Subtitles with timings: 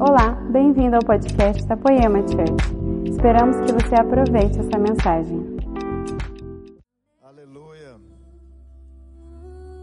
[0.00, 3.10] Olá, bem-vindo ao podcast da Poema Church.
[3.10, 5.56] Esperamos que você aproveite essa mensagem.
[7.20, 8.00] Aleluia.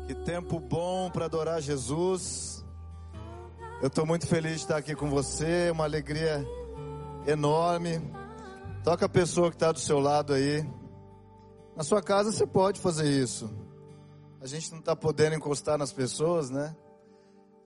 [0.07, 2.65] Que tempo bom para adorar Jesus.
[3.81, 6.47] Eu estou muito feliz de estar aqui com você, uma alegria
[7.27, 7.99] enorme.
[8.85, 10.65] Toca a pessoa que está do seu lado aí.
[11.75, 13.53] Na sua casa você pode fazer isso.
[14.39, 16.73] A gente não está podendo encostar nas pessoas, né?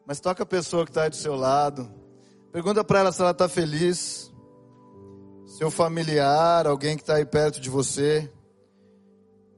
[0.04, 1.99] Mas toca a pessoa que está aí do seu lado.
[2.52, 4.34] Pergunta para ela se ela está feliz.
[5.46, 8.32] Seu familiar, alguém que está aí perto de você.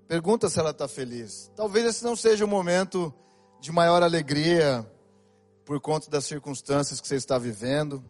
[0.09, 1.49] Pergunta se ela está feliz.
[1.55, 3.13] Talvez esse não seja o momento
[3.61, 4.85] de maior alegria
[5.66, 8.03] por conta das circunstâncias que você está vivendo.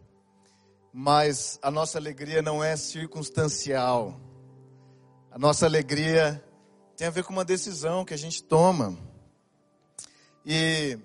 [0.92, 4.20] Mas a nossa alegria não é circunstancial.
[5.30, 6.44] A nossa alegria
[6.96, 8.98] tem a ver com uma decisão que a gente toma.
[10.44, 10.98] E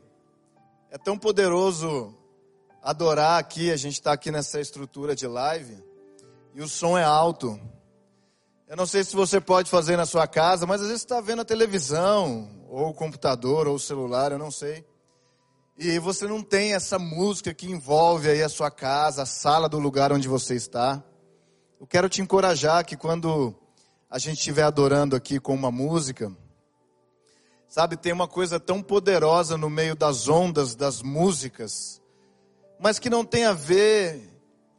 [0.89, 2.17] é tão poderoso
[2.87, 5.77] adorar aqui, a gente está aqui nessa estrutura de live
[6.55, 7.59] e o som é alto.
[8.66, 11.41] Eu não sei se você pode fazer na sua casa, mas às vezes está vendo
[11.41, 14.85] a televisão, ou o computador, ou o celular, eu não sei.
[15.77, 19.79] E você não tem essa música que envolve aí a sua casa, a sala do
[19.79, 21.03] lugar onde você está.
[21.81, 23.53] Eu quero te encorajar que quando
[24.09, 26.31] a gente estiver adorando aqui com uma música,
[27.67, 32.01] sabe, tem uma coisa tão poderosa no meio das ondas das músicas
[32.80, 34.33] mas que não tem a ver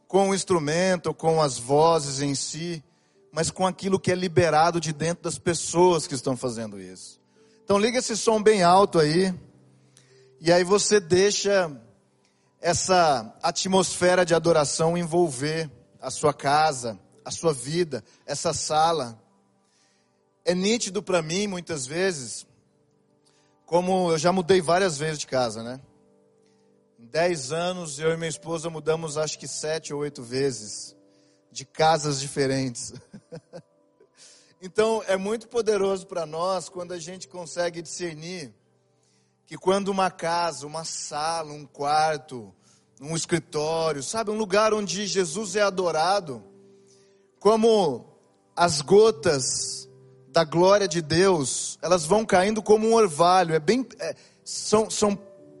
[0.07, 2.83] com o instrumento, com as vozes em si,
[3.31, 7.19] mas com aquilo que é liberado de dentro das pessoas que estão fazendo isso.
[7.63, 9.33] Então liga esse som bem alto aí,
[10.41, 11.71] e aí você deixa
[12.59, 15.69] essa atmosfera de adoração envolver
[16.01, 19.21] a sua casa, a sua vida, essa sala.
[20.43, 22.47] É nítido para mim muitas vezes,
[23.65, 25.79] como eu já mudei várias vezes de casa, né?
[27.01, 30.95] Dez anos, eu e minha esposa mudamos acho que sete ou oito vezes,
[31.49, 32.93] de casas diferentes.
[34.61, 38.53] então, é muito poderoso para nós quando a gente consegue discernir
[39.45, 42.53] que quando uma casa, uma sala, um quarto,
[43.01, 46.43] um escritório, sabe, um lugar onde Jesus é adorado,
[47.39, 48.05] como
[48.55, 49.89] as gotas
[50.27, 55.15] da glória de Deus, elas vão caindo como um orvalho, é bem, é, são, são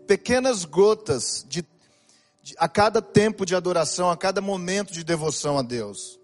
[0.09, 1.63] pequenas gotas de,
[2.41, 6.19] de, a cada tempo de adoração, a cada momento de devoção a Deus.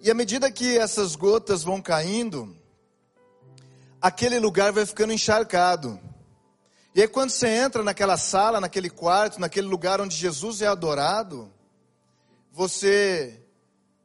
[0.00, 2.56] E à medida que essas gotas vão caindo,
[4.00, 6.00] aquele lugar vai ficando encharcado.
[6.94, 11.52] E aí quando você entra naquela sala, naquele quarto, naquele lugar onde Jesus é adorado,
[12.50, 13.42] você,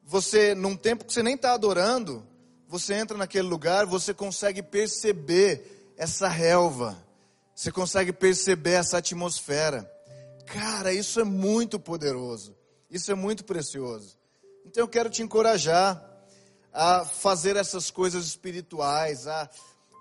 [0.04, 2.28] você num tempo que você nem está adorando,
[2.68, 7.10] você entra naquele lugar, você consegue perceber essa relva
[7.62, 9.88] você consegue perceber essa atmosfera.
[10.48, 12.58] Cara, isso é muito poderoso.
[12.90, 14.18] Isso é muito precioso.
[14.66, 16.04] Então eu quero te encorajar
[16.74, 19.48] a fazer essas coisas espirituais, a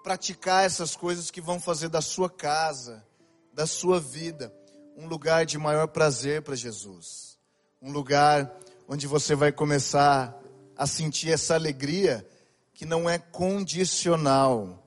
[0.02, 3.04] praticar essas coisas que vão fazer da sua casa,
[3.52, 4.50] da sua vida,
[4.96, 7.38] um lugar de maior prazer para Jesus.
[7.82, 8.50] Um lugar
[8.88, 10.34] onde você vai começar
[10.74, 12.26] a sentir essa alegria
[12.72, 14.79] que não é condicional,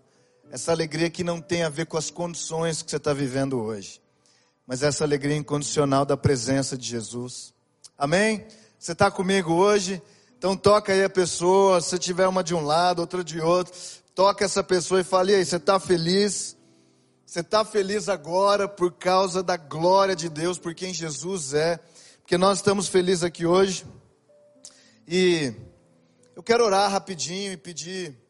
[0.54, 4.00] essa alegria que não tem a ver com as condições que você está vivendo hoje,
[4.68, 7.52] mas essa alegria incondicional da presença de Jesus.
[7.98, 8.46] Amém?
[8.78, 10.00] Você está comigo hoje?
[10.38, 13.74] Então toca aí a pessoa, se tiver uma de um lado, outra de outro,
[14.14, 16.56] toca essa pessoa e fale, e aí, você está feliz?
[17.26, 21.80] Você está feliz agora por causa da glória de Deus, por quem Jesus é,
[22.22, 23.88] porque nós estamos felizes aqui hoje.
[25.08, 25.52] E
[26.36, 28.23] eu quero orar rapidinho e pedir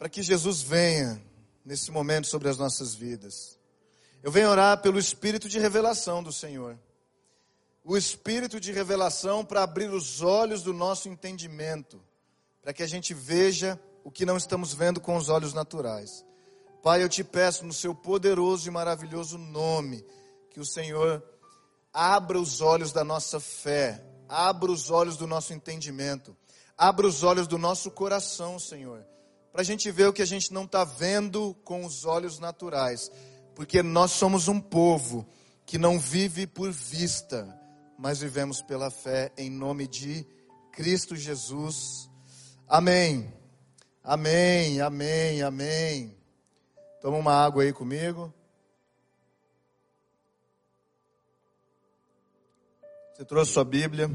[0.00, 1.22] para que Jesus venha
[1.62, 3.58] nesse momento sobre as nossas vidas.
[4.22, 6.78] Eu venho orar pelo espírito de revelação do Senhor.
[7.84, 12.00] O espírito de revelação para abrir os olhos do nosso entendimento,
[12.62, 16.24] para que a gente veja o que não estamos vendo com os olhos naturais.
[16.82, 20.02] Pai, eu te peço no seu poderoso e maravilhoso nome,
[20.50, 21.22] que o Senhor
[21.92, 26.34] abra os olhos da nossa fé, abra os olhos do nosso entendimento,
[26.78, 29.04] abra os olhos do nosso coração, Senhor
[29.52, 33.10] para a gente ver o que a gente não está vendo com os olhos naturais,
[33.54, 35.26] porque nós somos um povo
[35.66, 37.46] que não vive por vista,
[37.98, 40.26] mas vivemos pela fé em nome de
[40.72, 42.08] Cristo Jesus.
[42.66, 43.32] Amém.
[44.02, 46.16] Amém, amém, amém.
[47.00, 48.32] Toma uma água aí comigo.
[53.12, 54.10] Você trouxe sua Bíblia.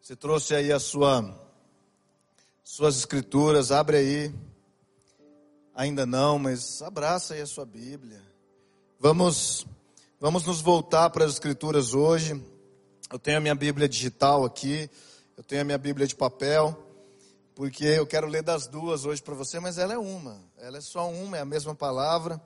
[0.00, 1.41] Você trouxe aí a sua
[2.74, 4.34] suas escrituras, abre aí.
[5.74, 8.22] Ainda não, mas abraça aí a sua Bíblia.
[8.98, 9.66] Vamos
[10.18, 12.42] Vamos nos voltar para as Escrituras hoje.
[13.12, 14.88] Eu tenho a minha Bíblia digital aqui,
[15.36, 16.74] eu tenho a minha Bíblia de papel,
[17.54, 20.80] porque eu quero ler das duas hoje para você, mas ela é uma, ela é
[20.80, 22.40] só uma, é a mesma palavra.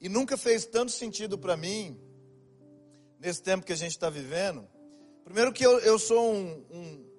[0.00, 2.00] E nunca fez tanto sentido para mim,
[3.20, 4.66] nesse tempo que a gente está vivendo.
[5.24, 7.11] Primeiro, que eu, eu sou um, um,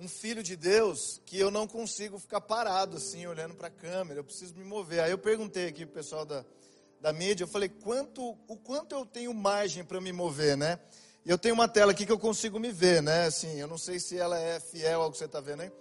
[0.00, 4.20] um filho de Deus que eu não consigo ficar parado assim, olhando para a câmera,
[4.20, 5.00] eu preciso me mover.
[5.00, 6.44] Aí eu perguntei aqui para o pessoal da
[7.00, 10.78] da mídia, eu falei, quanto, o quanto eu tenho margem para me mover, né?
[11.24, 13.24] E eu tenho uma tela aqui que eu consigo me ver, né?
[13.24, 15.72] Assim, eu não sei se ela é fiel ao que você está vendo aí,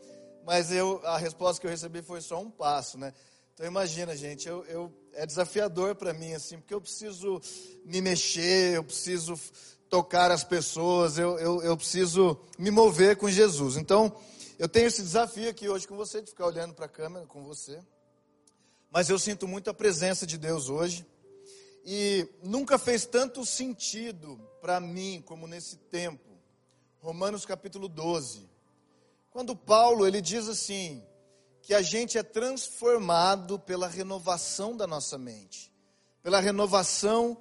[0.45, 3.13] mas eu, a resposta que eu recebi foi só um passo, né?
[3.54, 7.42] Então imagina, gente, eu, eu é desafiador para mim, assim, porque eu preciso
[7.83, 9.38] me mexer, eu preciso
[9.90, 13.78] tocar as pessoas, eu, eu, eu preciso me mover com Jesus.
[13.78, 14.16] Então,
[14.58, 17.44] eu tenho esse desafio aqui hoje com você, de ficar olhando para a câmera com
[17.44, 17.80] você
[18.92, 21.06] mas eu sinto muito a presença de Deus hoje.
[21.86, 26.30] E nunca fez tanto sentido para mim como nesse tempo.
[27.00, 28.50] Romanos capítulo 12.
[29.30, 31.04] Quando Paulo ele diz assim,
[31.62, 35.72] que a gente é transformado pela renovação da nossa mente,
[36.24, 37.38] pela renovação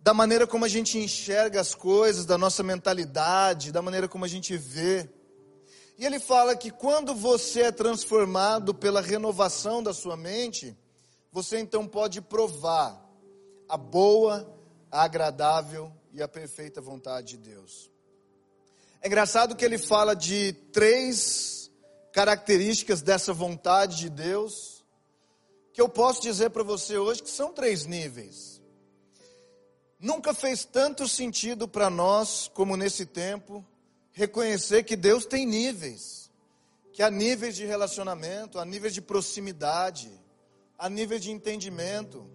[0.00, 4.28] da maneira como a gente enxerga as coisas, da nossa mentalidade, da maneira como a
[4.28, 5.08] gente vê.
[5.98, 10.76] E ele fala que quando você é transformado pela renovação da sua mente,
[11.32, 13.04] você então pode provar
[13.68, 14.48] a boa,
[14.90, 17.90] a agradável e a perfeita vontade de Deus.
[19.00, 21.70] É engraçado que ele fala de três
[22.12, 24.84] características dessa vontade de Deus,
[25.72, 28.57] que eu posso dizer para você hoje que são três níveis.
[30.00, 33.64] Nunca fez tanto sentido para nós como nesse tempo
[34.12, 36.30] reconhecer que Deus tem níveis,
[36.92, 40.10] que há níveis de relacionamento, há níveis de proximidade,
[40.78, 42.28] há níveis de entendimento.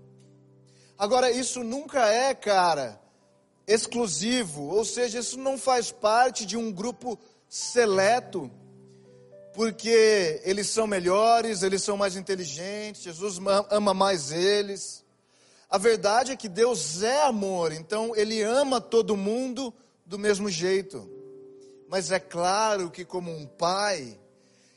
[0.97, 3.01] Agora, isso nunca é, cara,
[3.65, 7.17] exclusivo, ou seja, isso não faz parte de um grupo
[7.47, 8.51] seleto,
[9.53, 13.39] porque eles são melhores, eles são mais inteligentes, Jesus
[13.69, 15.02] ama mais eles.
[15.73, 19.73] A verdade é que Deus é amor, então Ele ama todo mundo
[20.05, 21.09] do mesmo jeito.
[21.89, 24.19] Mas é claro que, como um pai,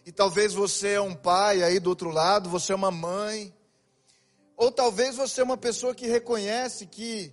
[0.06, 3.54] e talvez você é um pai aí do outro lado, você é uma mãe,
[4.56, 7.30] ou talvez você é uma pessoa que reconhece que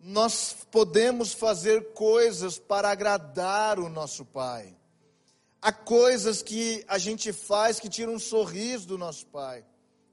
[0.00, 4.76] nós podemos fazer coisas para agradar o nosso pai.
[5.60, 9.64] Há coisas que a gente faz que tiram um sorriso do nosso pai,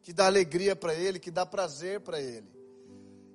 [0.09, 2.49] que dá alegria para ele, que dá prazer para ele.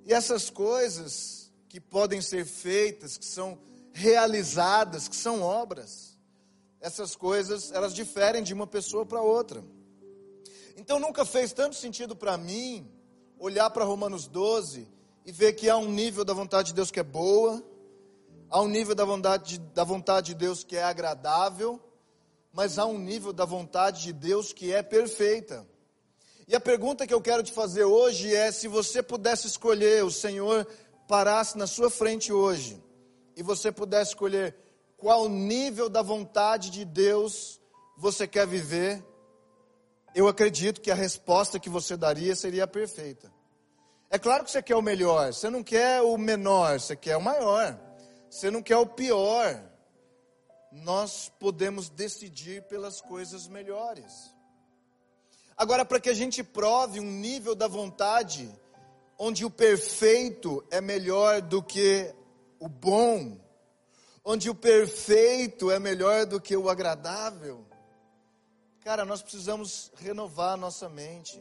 [0.05, 3.57] E essas coisas que podem ser feitas, que são
[3.93, 6.19] realizadas, que são obras.
[6.81, 9.63] Essas coisas, elas diferem de uma pessoa para outra.
[10.77, 12.91] Então nunca fez tanto sentido para mim
[13.39, 14.89] olhar para Romanos 12
[15.25, 17.65] e ver que há um nível da vontade de Deus que é boa,
[18.51, 21.81] há um nível da vontade, da vontade de Deus que é agradável,
[22.53, 25.73] mas há um nível da vontade de Deus que é perfeita.
[26.47, 30.11] E a pergunta que eu quero te fazer hoje é: se você pudesse escolher, o
[30.11, 30.67] Senhor
[31.09, 32.83] parasse na sua frente hoje,
[33.37, 34.57] e você pudesse escolher
[34.97, 37.61] qual nível da vontade de Deus
[37.97, 39.05] você quer viver,
[40.15, 43.33] eu acredito que a resposta que você daria seria perfeita.
[44.11, 47.23] É claro que você quer o melhor, você não quer o menor, você quer o
[47.23, 47.79] maior.
[48.35, 49.63] Você não quer o pior.
[50.73, 54.34] Nós podemos decidir pelas coisas melhores.
[55.57, 58.51] Agora, para que a gente prove um nível da vontade
[59.19, 62.13] onde o perfeito é melhor do que
[62.59, 63.39] o bom,
[64.25, 67.65] onde o perfeito é melhor do que o agradável.
[68.83, 71.41] Cara, nós precisamos renovar nossa mente.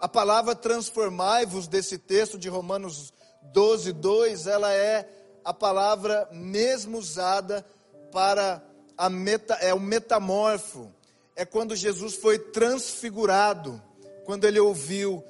[0.00, 3.12] A palavra transformai-vos desse texto de Romanos
[3.52, 5.08] 12, 2, ela é
[5.44, 7.64] a palavra mesmo usada
[8.12, 8.62] para
[8.96, 10.92] a meta, é o metamorfo.
[11.38, 13.80] É quando Jesus foi transfigurado,
[14.24, 15.24] quando ele ouviu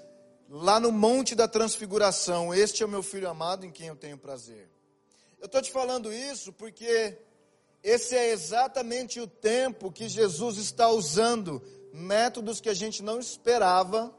[0.48, 4.16] lá no monte da transfiguração, este é o meu filho amado em quem eu tenho
[4.16, 4.70] prazer.
[5.38, 7.18] Eu estou te falando isso porque
[7.82, 11.62] esse é exatamente o tempo que Jesus está usando
[11.92, 14.10] métodos que a gente não esperava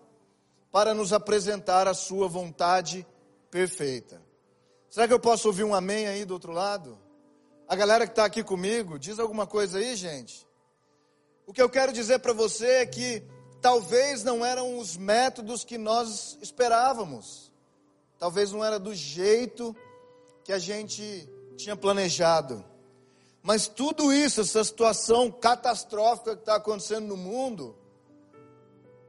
[0.72, 3.04] para nos apresentar a sua vontade
[3.50, 4.22] perfeita.
[4.92, 7.00] Será que eu posso ouvir um amém aí do outro lado?
[7.68, 10.48] A galera que está aqui comigo, diz alguma coisa aí, gente?
[11.50, 13.24] O que eu quero dizer para você é que
[13.60, 17.52] talvez não eram os métodos que nós esperávamos.
[18.20, 19.76] Talvez não era do jeito
[20.44, 21.28] que a gente
[21.58, 22.64] tinha planejado.
[23.42, 27.76] Mas tudo isso, essa situação catastrófica que está acontecendo no mundo,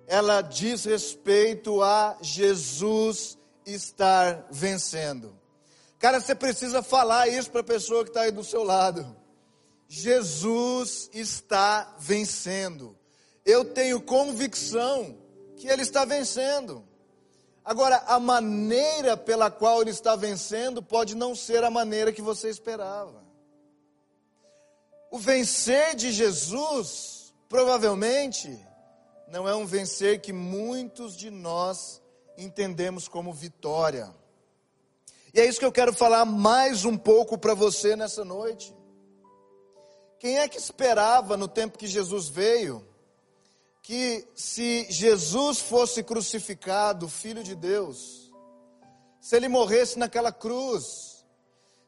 [0.06, 5.38] ela diz respeito a Jesus estar vencendo.
[5.98, 9.19] Cara, você precisa falar isso para a pessoa que está aí do seu lado.
[9.92, 12.96] Jesus está vencendo.
[13.44, 15.18] Eu tenho convicção
[15.56, 16.84] que Ele está vencendo.
[17.64, 22.48] Agora, a maneira pela qual Ele está vencendo pode não ser a maneira que você
[22.48, 23.20] esperava.
[25.10, 28.64] O vencer de Jesus, provavelmente,
[29.26, 32.00] não é um vencer que muitos de nós
[32.38, 34.14] entendemos como vitória.
[35.34, 38.78] E é isso que eu quero falar mais um pouco para você nessa noite.
[40.20, 42.86] Quem é que esperava no tempo que Jesus veio
[43.82, 48.30] que se Jesus fosse crucificado, filho de Deus,
[49.18, 51.24] se ele morresse naquela cruz,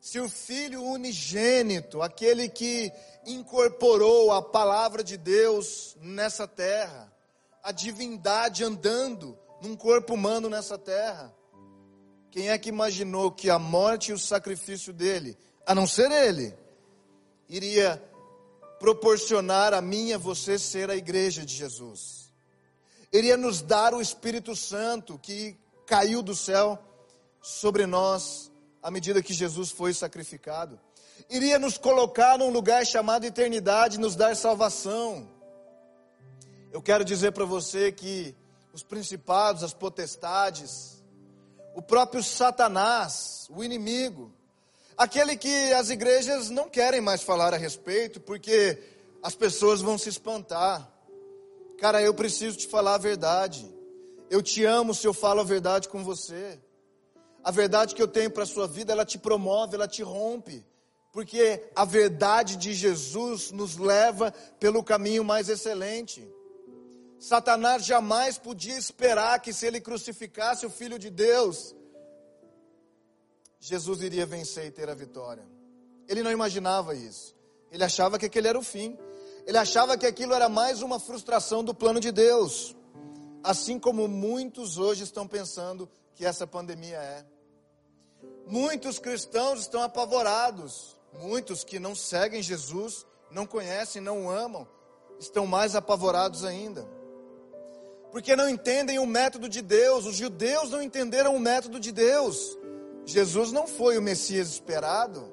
[0.00, 2.90] se o filho unigênito, aquele que
[3.26, 7.12] incorporou a palavra de Deus nessa terra,
[7.62, 11.36] a divindade andando num corpo humano nessa terra,
[12.30, 15.36] quem é que imaginou que a morte e o sacrifício dele,
[15.66, 16.56] a não ser ele,
[17.46, 18.02] iria
[18.82, 22.32] proporcionar a mim e a você ser a igreja de Jesus.
[23.12, 26.76] Iria nos dar o Espírito Santo que caiu do céu
[27.40, 28.50] sobre nós
[28.82, 30.80] à medida que Jesus foi sacrificado.
[31.30, 35.30] Iria nos colocar num lugar chamado eternidade, nos dar salvação.
[36.72, 38.34] Eu quero dizer para você que
[38.72, 41.04] os principados, as potestades,
[41.72, 44.34] o próprio Satanás, o inimigo,
[44.96, 48.78] aquele que as igrejas não querem mais falar a respeito, porque
[49.22, 50.90] as pessoas vão se espantar.
[51.78, 53.66] Cara, eu preciso te falar a verdade.
[54.30, 56.58] Eu te amo se eu falo a verdade com você.
[57.44, 60.64] A verdade que eu tenho para a sua vida, ela te promove, ela te rompe.
[61.12, 66.26] Porque a verdade de Jesus nos leva pelo caminho mais excelente.
[67.18, 71.74] Satanás jamais podia esperar que se ele crucificasse o Filho de Deus,
[73.64, 75.44] Jesus iria vencer e ter a vitória.
[76.08, 77.32] Ele não imaginava isso.
[77.70, 78.98] Ele achava que aquele era o fim.
[79.46, 82.74] Ele achava que aquilo era mais uma frustração do plano de Deus.
[83.40, 87.24] Assim como muitos hoje estão pensando que essa pandemia é.
[88.48, 90.96] Muitos cristãos estão apavorados.
[91.20, 94.66] Muitos que não seguem Jesus, não conhecem, não o amam,
[95.20, 96.84] estão mais apavorados ainda.
[98.10, 100.04] Porque não entendem o método de Deus.
[100.04, 102.58] Os judeus não entenderam o método de Deus.
[103.04, 105.32] Jesus não foi o Messias esperado,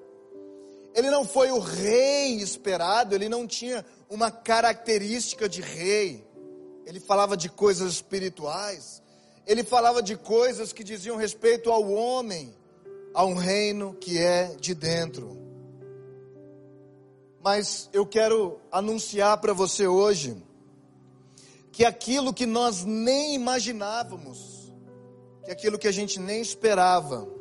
[0.96, 6.26] ele não foi o rei esperado, ele não tinha uma característica de rei,
[6.86, 9.02] ele falava de coisas espirituais,
[9.46, 12.54] ele falava de coisas que diziam respeito ao homem,
[13.14, 15.38] a um reino que é de dentro.
[17.42, 20.36] Mas eu quero anunciar para você hoje
[21.72, 24.74] que aquilo que nós nem imaginávamos,
[25.46, 27.39] que aquilo que a gente nem esperava,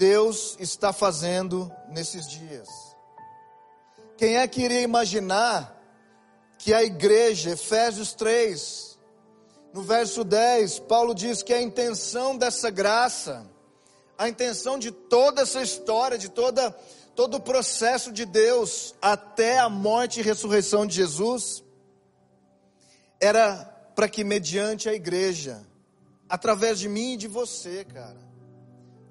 [0.00, 2.66] Deus está fazendo nesses dias.
[4.16, 5.78] Quem é que iria imaginar
[6.56, 8.98] que a igreja, Efésios 3,
[9.74, 13.46] no verso 10, Paulo diz que a intenção dessa graça,
[14.16, 16.70] a intenção de toda essa história, de toda,
[17.14, 21.62] todo o processo de Deus até a morte e ressurreição de Jesus,
[23.20, 23.54] era
[23.94, 25.60] para que mediante a igreja,
[26.26, 28.29] através de mim e de você, cara,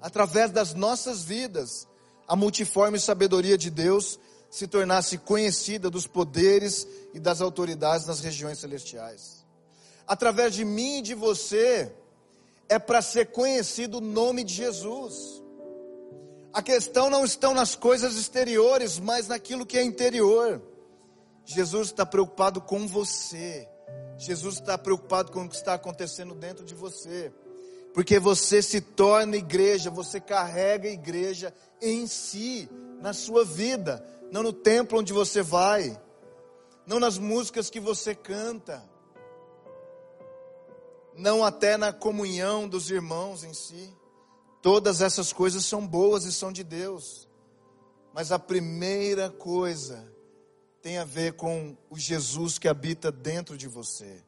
[0.00, 1.86] através das nossas vidas,
[2.26, 4.18] a multiforme sabedoria de Deus
[4.50, 9.44] se tornasse conhecida dos poderes e das autoridades nas regiões celestiais.
[10.06, 11.92] Através de mim e de você,
[12.68, 15.42] é para ser conhecido o nome de Jesus.
[16.52, 20.60] A questão não está nas coisas exteriores, mas naquilo que é interior.
[21.44, 23.68] Jesus está preocupado com você.
[24.18, 27.32] Jesus está preocupado com o que está acontecendo dentro de você
[27.92, 32.68] porque você se torna igreja, você carrega a igreja em si,
[33.00, 36.00] na sua vida, não no templo onde você vai,
[36.86, 38.88] não nas músicas que você canta,
[41.16, 43.92] não até na comunhão dos irmãos em si.
[44.62, 47.28] Todas essas coisas são boas e são de Deus,
[48.14, 50.12] mas a primeira coisa
[50.82, 54.22] tem a ver com o Jesus que habita dentro de você,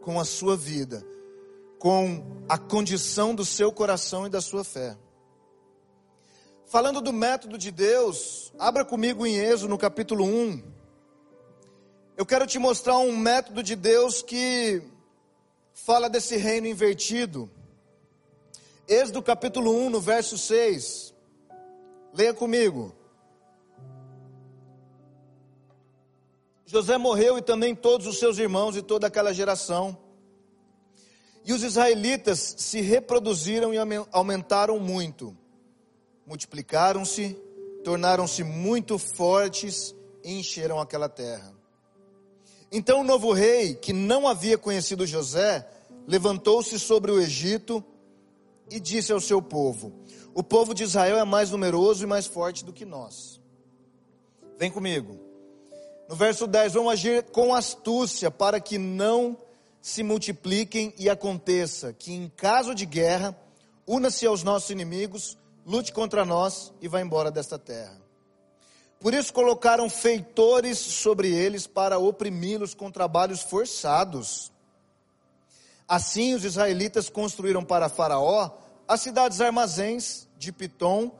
[0.00, 1.04] com a sua vida
[1.82, 4.96] com a condição do seu coração e da sua fé.
[6.64, 10.62] Falando do método de Deus, abra comigo em Êxodo no capítulo 1.
[12.16, 14.80] Eu quero te mostrar um método de Deus que
[15.74, 17.50] fala desse reino invertido.
[18.86, 21.12] Êxodo capítulo 1, no verso 6.
[22.14, 22.94] Leia comigo.
[26.64, 29.98] José morreu e também todos os seus irmãos e toda aquela geração.
[31.44, 33.78] E os israelitas se reproduziram e
[34.12, 35.36] aumentaram muito,
[36.26, 37.36] multiplicaram-se,
[37.82, 41.52] tornaram-se muito fortes e encheram aquela terra.
[42.70, 45.68] Então o novo rei, que não havia conhecido José,
[46.06, 47.84] levantou-se sobre o Egito
[48.70, 49.92] e disse ao seu povo:
[50.32, 53.40] O povo de Israel é mais numeroso e mais forte do que nós.
[54.58, 55.18] Vem comigo.
[56.08, 59.36] No verso 10, vão agir com astúcia para que não
[59.82, 63.36] se multipliquem e aconteça que, em caso de guerra,
[63.84, 65.36] una-se aos nossos inimigos,
[65.66, 68.00] lute contra nós e vá embora desta terra.
[69.00, 74.52] Por isso colocaram feitores sobre eles para oprimi-los com trabalhos forçados.
[75.88, 78.52] Assim os israelitas construíram para Faraó
[78.86, 81.10] as cidades armazéns de Pitom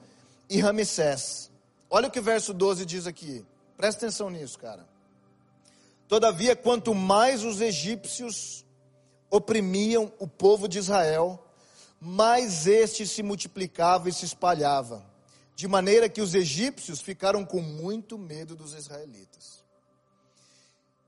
[0.48, 1.50] e Ramsés.
[1.90, 3.44] Olha o que o verso 12 diz aqui.
[3.76, 4.91] Presta atenção nisso, cara.
[6.12, 8.66] Todavia, quanto mais os egípcios
[9.30, 11.42] oprimiam o povo de Israel,
[11.98, 15.02] mais este se multiplicava e se espalhava,
[15.56, 19.64] de maneira que os egípcios ficaram com muito medo dos israelitas.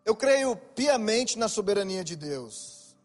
[0.06, 2.96] Eu creio piamente na soberania de Deus,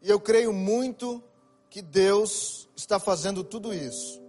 [0.00, 1.22] e eu creio muito
[1.68, 4.22] que Deus está fazendo tudo isso.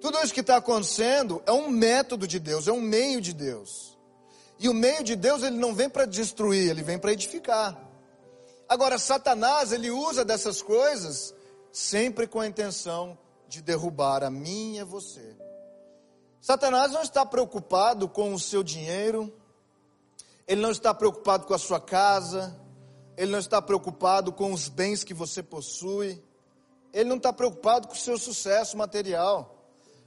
[0.00, 3.93] Tudo isso que está acontecendo é um método de Deus, é um meio de Deus.
[4.58, 7.76] E o meio de Deus, ele não vem para destruir, ele vem para edificar.
[8.68, 11.34] Agora, Satanás, ele usa dessas coisas
[11.72, 13.18] sempre com a intenção
[13.48, 15.36] de derrubar a mim e a você.
[16.40, 19.32] Satanás não está preocupado com o seu dinheiro,
[20.46, 22.54] ele não está preocupado com a sua casa,
[23.16, 26.22] ele não está preocupado com os bens que você possui,
[26.92, 29.56] ele não está preocupado com o seu sucesso material.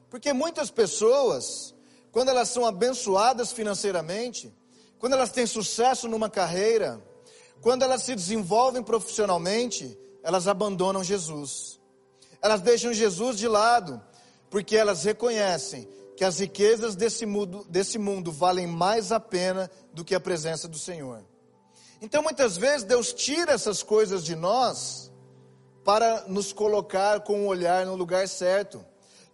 [0.09, 1.73] Porque muitas pessoas
[2.17, 4.51] quando elas são abençoadas financeiramente,
[4.97, 6.99] quando elas têm sucesso numa carreira,
[7.61, 11.79] quando elas se desenvolvem profissionalmente, elas abandonam Jesus.
[12.41, 14.01] Elas deixam Jesus de lado,
[14.49, 20.03] porque elas reconhecem que as riquezas desse mundo, desse mundo valem mais a pena do
[20.03, 21.23] que a presença do Senhor.
[22.01, 25.11] Então muitas vezes Deus tira essas coisas de nós
[25.85, 28.83] para nos colocar com o olhar no lugar certo.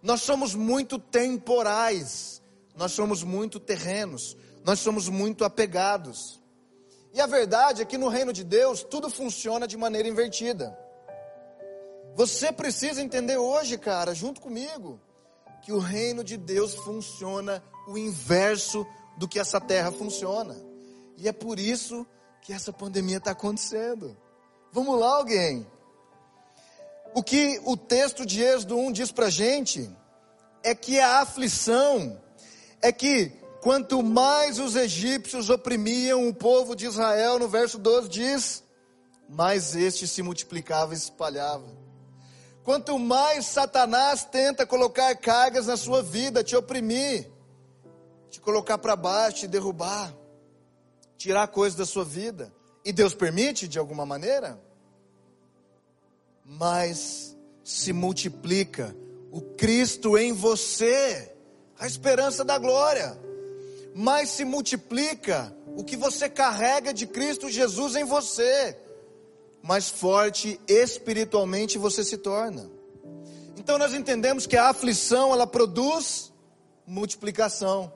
[0.02, 2.43] Nós somos muito temporais
[2.76, 6.40] nós somos muito terrenos, nós somos muito apegados.
[7.12, 10.76] E a verdade é que no reino de Deus tudo funciona de maneira invertida.
[12.14, 15.00] Você precisa entender hoje, cara, junto comigo,
[15.62, 20.56] que o reino de Deus funciona o inverso do que essa terra funciona.
[21.16, 22.06] E é por isso
[22.40, 24.16] que essa pandemia está acontecendo.
[24.72, 25.66] Vamos lá, alguém.
[27.14, 29.88] O que o texto de Êxodo 1 diz para gente
[30.62, 32.20] é que a aflição
[32.84, 38.62] é que quanto mais os egípcios oprimiam o povo de Israel, no verso 12 diz,
[39.26, 41.64] mais este se multiplicava e espalhava.
[42.62, 47.32] Quanto mais Satanás tenta colocar cargas na sua vida, te oprimir,
[48.28, 50.14] te colocar para baixo, te derrubar,
[51.16, 52.52] tirar coisas da sua vida,
[52.84, 54.60] e Deus permite de alguma maneira,
[56.44, 58.94] mais se multiplica
[59.32, 61.33] o Cristo em você
[61.84, 63.14] a esperança da glória,
[63.94, 68.74] mais se multiplica o que você carrega de Cristo Jesus em você,
[69.62, 72.70] mais forte espiritualmente você se torna.
[73.58, 76.32] Então nós entendemos que a aflição ela produz
[76.86, 77.92] multiplicação.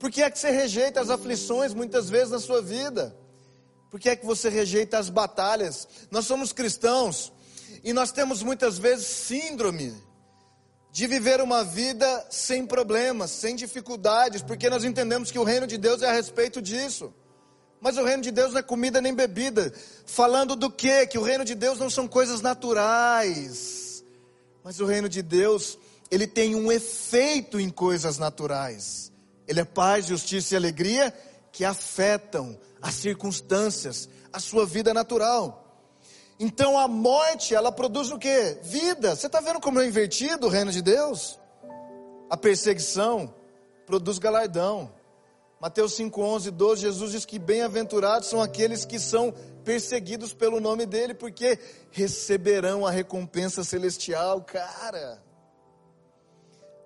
[0.00, 3.16] Por que é que você rejeita as aflições muitas vezes na sua vida?
[3.88, 5.86] Por que é que você rejeita as batalhas?
[6.10, 7.32] Nós somos cristãos
[7.84, 9.94] e nós temos muitas vezes síndrome
[10.96, 15.76] de viver uma vida sem problemas, sem dificuldades, porque nós entendemos que o reino de
[15.76, 17.12] Deus é a respeito disso.
[17.78, 19.74] Mas o reino de Deus não é comida nem bebida.
[20.06, 21.06] Falando do quê?
[21.06, 24.02] Que o reino de Deus não são coisas naturais.
[24.64, 25.78] Mas o reino de Deus,
[26.10, 29.12] ele tem um efeito em coisas naturais.
[29.46, 31.12] Ele é paz, justiça e alegria
[31.52, 35.65] que afetam as circunstâncias, a sua vida natural.
[36.38, 38.58] Então a morte, ela produz o que?
[38.62, 39.16] Vida.
[39.16, 41.38] Você está vendo como é invertido o reino de Deus?
[42.28, 43.34] A perseguição
[43.86, 44.92] produz galardão.
[45.58, 49.32] Mateus 5, 11, 12, Jesus diz que bem-aventurados são aqueles que são
[49.64, 51.58] perseguidos pelo nome dele, porque
[51.90, 55.22] receberão a recompensa celestial, cara.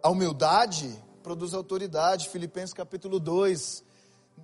[0.00, 3.84] A humildade produz autoridade, Filipenses capítulo 2.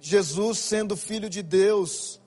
[0.01, 2.21] Jesus, sendo filho de Deus,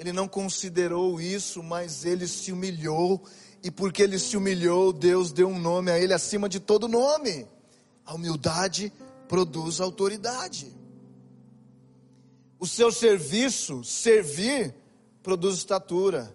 [0.00, 3.22] ele não considerou isso, mas ele se humilhou,
[3.62, 7.46] e porque ele se humilhou, Deus deu um nome a ele acima de todo nome.
[8.06, 8.90] A humildade
[9.28, 10.74] produz autoridade.
[12.58, 14.74] O seu serviço, servir,
[15.22, 16.34] produz estatura.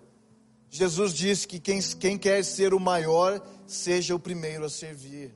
[0.69, 5.35] Jesus disse que quem, quem quer ser o maior, seja o primeiro a servir.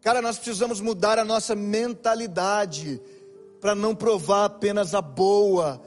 [0.00, 3.00] Cara, nós precisamos mudar a nossa mentalidade
[3.60, 5.80] para não provar apenas a boa,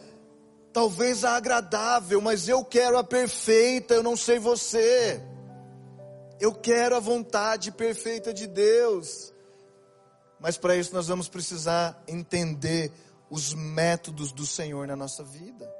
[0.73, 5.21] talvez a agradável, mas eu quero a perfeita, eu não sei você.
[6.39, 9.31] Eu quero a vontade perfeita de Deus.
[10.39, 12.91] Mas para isso nós vamos precisar entender
[13.29, 15.71] os métodos do Senhor na nossa vida.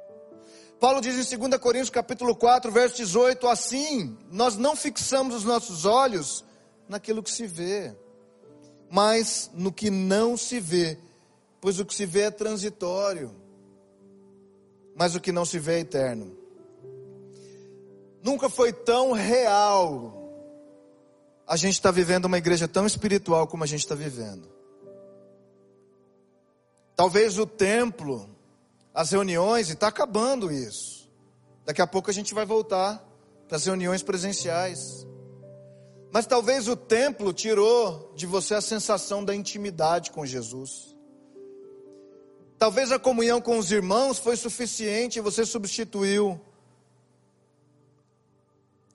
[0.80, 5.84] Paulo diz em 2 Coríntios capítulo 4, verso 18, assim, nós não fixamos os nossos
[5.84, 6.44] olhos
[6.88, 7.94] naquilo que se vê,
[8.90, 10.98] mas no que não se vê,
[11.60, 13.34] pois o que se vê é transitório,
[14.94, 16.36] mas o que não se vê é eterno.
[18.22, 20.24] Nunca foi tão real
[21.46, 24.48] a gente está vivendo uma igreja tão espiritual como a gente está vivendo.
[26.96, 28.28] Talvez o templo,
[28.94, 31.10] as reuniões, está acabando isso.
[31.64, 33.04] Daqui a pouco a gente vai voltar
[33.46, 35.06] para as reuniões presenciais.
[36.10, 40.93] Mas talvez o templo tirou de você a sensação da intimidade com Jesus.
[42.64, 46.40] Talvez a comunhão com os irmãos foi suficiente e você substituiu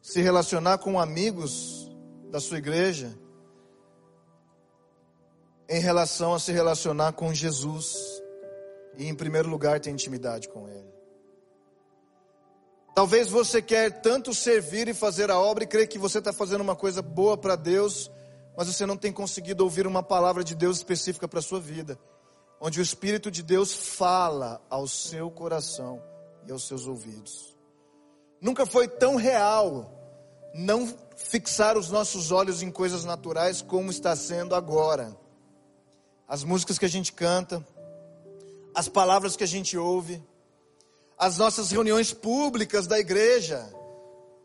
[0.01, 1.87] se relacionar com amigos
[2.31, 3.15] da sua igreja
[5.69, 7.95] em relação a se relacionar com Jesus
[8.97, 10.91] e, em primeiro lugar, ter intimidade com Ele.
[12.95, 16.61] Talvez você quer tanto servir e fazer a obra e crer que você está fazendo
[16.61, 18.09] uma coisa boa para Deus,
[18.57, 21.99] mas você não tem conseguido ouvir uma palavra de Deus específica para a sua vida,
[22.59, 26.01] onde o Espírito de Deus fala ao seu coração
[26.45, 27.55] e aos seus ouvidos.
[28.41, 29.95] Nunca foi tão real
[30.53, 35.15] não fixar os nossos olhos em coisas naturais como está sendo agora
[36.27, 37.65] as músicas que a gente canta,
[38.75, 40.23] as palavras que a gente ouve,
[41.17, 43.67] as nossas reuniões públicas da igreja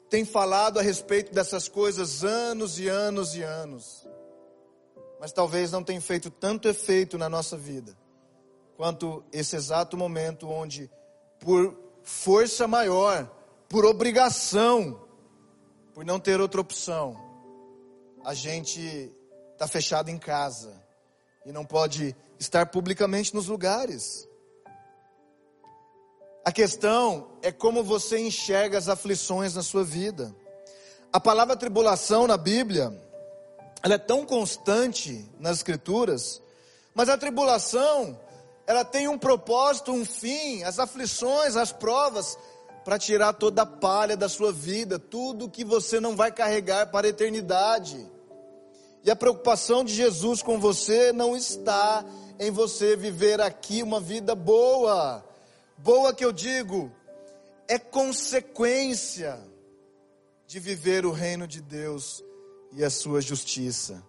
[0.09, 4.07] têm falado a respeito dessas coisas anos e anos e anos.
[5.21, 7.95] Mas talvez não tenha feito tanto efeito na nossa vida
[8.77, 10.91] quanto esse exato momento onde
[11.39, 13.31] por força maior,
[13.69, 15.01] por obrigação,
[15.93, 17.17] por não ter outra opção,
[18.25, 19.13] a gente
[19.53, 20.83] está fechado em casa
[21.45, 24.29] e não pode estar publicamente nos lugares.
[26.45, 30.35] A questão é como você enxerga as aflições na sua vida.
[31.13, 32.93] A palavra tribulação na Bíblia,
[33.83, 36.43] ela é tão constante nas escrituras,
[36.95, 38.19] mas a tribulação,
[38.67, 42.39] ela tem um propósito, um fim, as aflições, as provas,
[42.85, 47.07] para tirar toda a palha da sua vida, tudo que você não vai carregar para
[47.07, 48.11] a eternidade.
[49.03, 52.05] E a preocupação de Jesus com você não está
[52.39, 55.25] em você viver aqui uma vida boa.
[55.79, 56.91] Boa que eu digo,
[57.69, 59.39] é consequência
[60.47, 62.23] de viver o reino de Deus
[62.73, 64.03] e a sua justiça.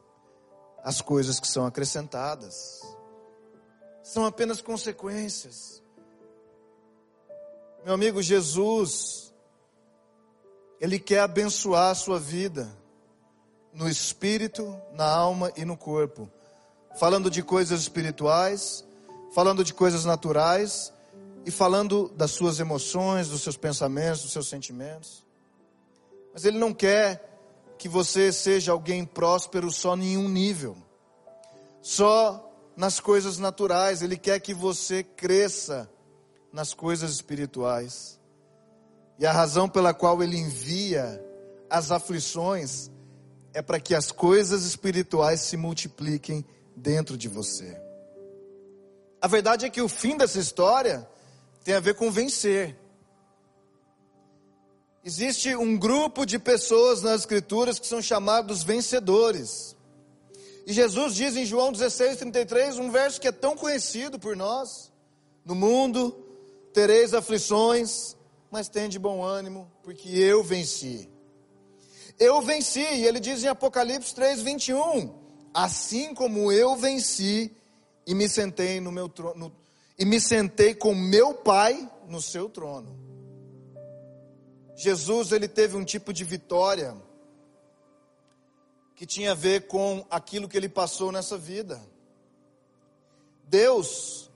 [0.83, 2.81] As coisas que são acrescentadas
[4.05, 5.81] são apenas consequências.
[7.83, 9.33] Meu amigo Jesus,
[10.79, 12.69] Ele quer abençoar a sua vida
[13.73, 16.29] no espírito, na alma e no corpo.
[16.99, 18.85] Falando de coisas espirituais,
[19.33, 20.93] falando de coisas naturais
[21.43, 25.25] e falando das suas emoções, dos seus pensamentos, dos seus sentimentos.
[26.31, 27.27] Mas Ele não quer
[27.79, 30.77] que você seja alguém próspero só em um nível,
[31.81, 32.44] só
[32.75, 34.01] nas coisas naturais.
[34.01, 35.89] Ele quer que você cresça
[36.51, 38.19] nas coisas espirituais.
[39.19, 41.23] E a razão pela qual Ele envia
[41.69, 42.89] as aflições
[43.53, 47.79] é para que as coisas espirituais se multipliquem dentro de você.
[49.21, 51.07] A verdade é que o fim dessa história
[51.63, 52.77] tem a ver com vencer.
[55.03, 59.74] Existe um grupo de pessoas nas Escrituras que são chamados vencedores.
[60.65, 64.91] E Jesus diz em João 16, 33, um verso que é tão conhecido por nós:
[65.45, 66.11] No mundo
[66.73, 68.17] tereis aflições,
[68.49, 71.09] mas de bom ânimo, porque eu venci.
[72.19, 75.13] Eu venci, e ele diz em Apocalipse 3, 21,
[75.53, 77.55] assim como eu venci
[78.07, 79.53] e me sentei no meu trono,
[79.99, 82.97] e me sentei com meu Pai no seu trono.
[84.75, 86.95] Jesus, ele teve um tipo de vitória
[88.95, 91.81] que tinha a ver com aquilo que ele passou nessa vida.
[93.47, 94.31] Deus,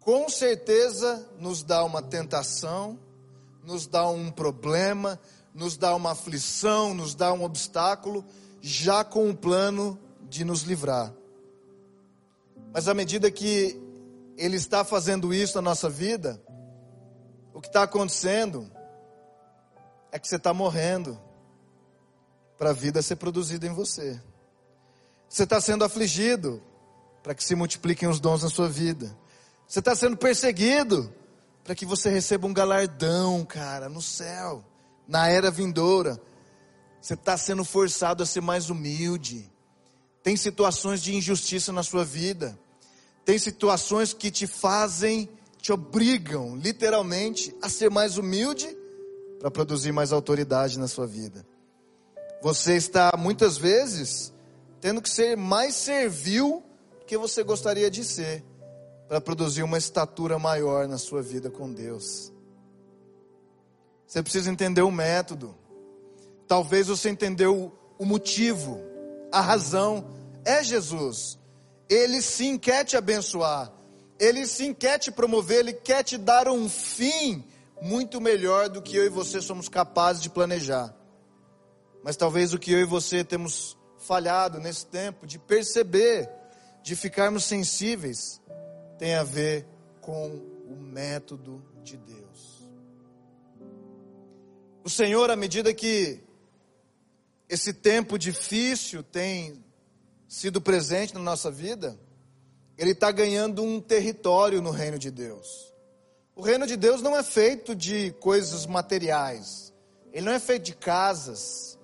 [0.00, 2.98] com certeza, nos dá uma tentação,
[3.64, 5.18] nos dá um problema,
[5.54, 8.24] nos dá uma aflição, nos dá um obstáculo,
[8.60, 11.12] já com o plano de nos livrar.
[12.72, 13.80] Mas à medida que
[14.36, 16.40] Ele está fazendo isso na nossa vida,
[17.54, 18.70] o que está acontecendo
[20.12, 21.18] é que você está morrendo
[22.58, 24.20] para a vida ser produzida em você.
[25.28, 26.60] Você está sendo afligido
[27.22, 29.16] para que se multipliquem os dons na sua vida.
[29.66, 31.12] Você está sendo perseguido
[31.62, 34.64] para que você receba um galardão, cara, no céu,
[35.06, 36.20] na era vindoura.
[37.00, 39.50] Você está sendo forçado a ser mais humilde.
[40.22, 42.58] Tem situações de injustiça na sua vida.
[43.24, 45.28] Tem situações que te fazem,
[45.60, 48.74] te obrigam, literalmente, a ser mais humilde
[49.38, 51.46] para produzir mais autoridade na sua vida.
[52.40, 54.32] Você está muitas vezes
[54.80, 56.62] tendo que ser mais servil
[57.06, 58.44] que você gostaria de ser
[59.08, 62.32] para produzir uma estatura maior na sua vida com Deus.
[64.06, 65.54] Você precisa entender o método.
[66.46, 68.80] Talvez você entendeu o motivo,
[69.32, 70.06] a razão
[70.44, 71.38] é Jesus.
[71.88, 73.72] Ele sim quer te abençoar.
[74.18, 77.44] Ele sim quer te promover, ele quer te dar um fim
[77.80, 80.94] muito melhor do que eu e você somos capazes de planejar.
[82.02, 86.30] Mas talvez o que eu e você temos falhado nesse tempo de perceber,
[86.82, 88.40] de ficarmos sensíveis,
[88.98, 89.66] tem a ver
[90.00, 90.28] com
[90.68, 92.68] o método de Deus.
[94.84, 96.20] O Senhor, à medida que
[97.48, 99.64] esse tempo difícil tem
[100.26, 101.98] sido presente na nossa vida,
[102.76, 105.72] Ele está ganhando um território no reino de Deus.
[106.34, 109.72] O reino de Deus não é feito de coisas materiais,
[110.12, 111.77] ele não é feito de casas,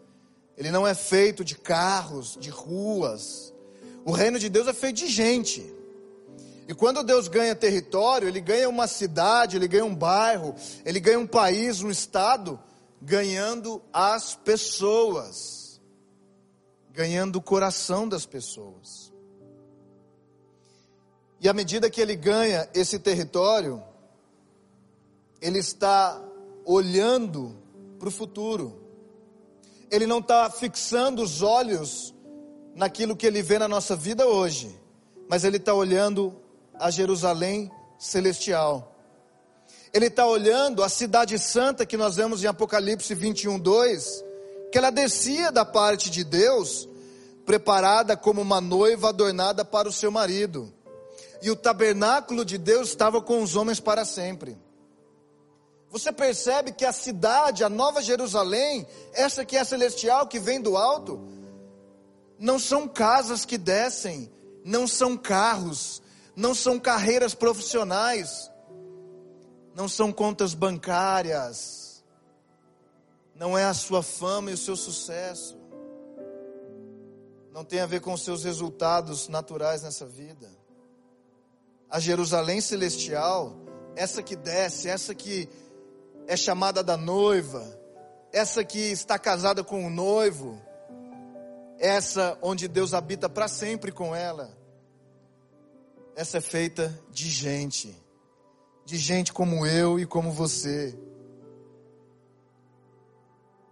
[0.56, 3.52] ele não é feito de carros, de ruas.
[4.04, 5.74] O reino de Deus é feito de gente.
[6.66, 11.18] E quando Deus ganha território, Ele ganha uma cidade, Ele ganha um bairro, Ele ganha
[11.18, 12.58] um país, um estado,
[13.02, 15.80] ganhando as pessoas,
[16.90, 19.12] ganhando o coração das pessoas.
[21.40, 23.82] E à medida que Ele ganha esse território,
[25.42, 26.22] Ele está
[26.64, 27.58] olhando
[27.98, 28.83] para o futuro.
[29.90, 32.14] Ele não está fixando os olhos
[32.74, 34.78] naquilo que Ele vê na nossa vida hoje,
[35.28, 36.34] mas Ele está olhando
[36.74, 38.94] a Jerusalém celestial.
[39.92, 44.24] Ele está olhando a cidade santa que nós vemos em Apocalipse 21, 2,
[44.72, 46.88] que ela descia da parte de Deus,
[47.46, 50.72] preparada como uma noiva adornada para o seu marido.
[51.40, 54.58] E o tabernáculo de Deus estava com os homens para sempre.
[55.94, 60.76] Você percebe que a cidade, a nova Jerusalém, essa que é celestial, que vem do
[60.76, 61.24] alto,
[62.36, 64.28] não são casas que descem,
[64.64, 66.02] não são carros,
[66.34, 68.50] não são carreiras profissionais,
[69.72, 72.02] não são contas bancárias,
[73.32, 75.56] não é a sua fama e o seu sucesso,
[77.52, 80.50] não tem a ver com os seus resultados naturais nessa vida.
[81.88, 83.54] A Jerusalém celestial,
[83.94, 85.48] essa que desce, essa que
[86.26, 87.64] é chamada da noiva,
[88.32, 90.60] essa que está casada com o noivo,
[91.78, 94.64] essa onde Deus habita para sempre com ela
[96.16, 97.94] essa é feita de gente,
[98.84, 100.96] de gente como eu e como você.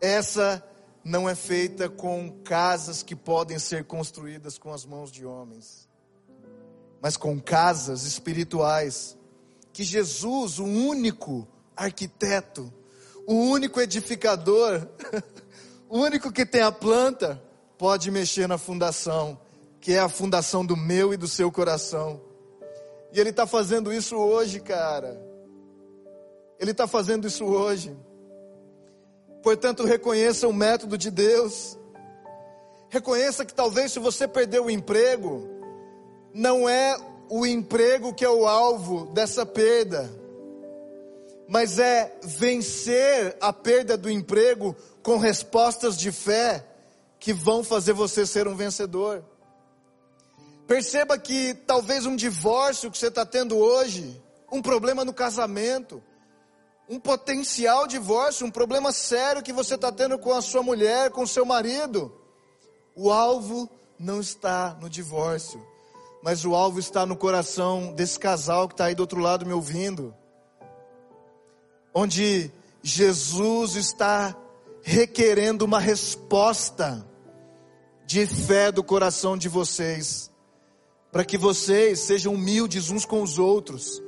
[0.00, 0.62] Essa
[1.04, 5.88] não é feita com casas que podem ser construídas com as mãos de homens,
[7.00, 9.16] mas com casas espirituais
[9.72, 12.72] que Jesus, o único arquiteto,
[13.26, 14.86] o único edificador,
[15.88, 17.42] o único que tem a planta,
[17.78, 19.38] pode mexer na fundação,
[19.80, 22.20] que é a fundação do meu e do seu coração.
[23.12, 25.20] E Ele está fazendo isso hoje, cara.
[26.58, 27.96] Ele está fazendo isso hoje.
[29.42, 31.76] Portanto, reconheça o método de Deus.
[32.88, 35.48] Reconheça que talvez se você perdeu o emprego,
[36.32, 36.96] não é
[37.28, 40.08] o emprego que é o alvo dessa perda,
[41.48, 46.66] mas é vencer a perda do emprego com respostas de fé
[47.18, 49.24] que vão fazer você ser um vencedor.
[50.66, 56.02] Perceba que talvez um divórcio que você está tendo hoje, um problema no casamento,
[56.88, 61.22] um potencial divórcio, um problema sério que você está tendo com a sua mulher, com
[61.22, 62.12] o seu marido,
[62.94, 65.64] o alvo não está no divórcio,
[66.22, 69.52] mas o alvo está no coração desse casal que está aí do outro lado me
[69.52, 70.14] ouvindo,
[71.94, 72.50] onde
[72.82, 74.36] Jesus está
[74.82, 77.06] requerendo uma resposta
[78.06, 80.32] de fé do coração de vocês
[81.12, 84.02] para que vocês sejam humildes uns com os outros,